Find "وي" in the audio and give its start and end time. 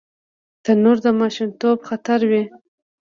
2.31-2.43